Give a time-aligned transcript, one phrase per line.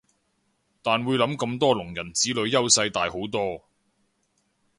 [0.81, 3.61] 但會諗咁多聾人子女優勢大好多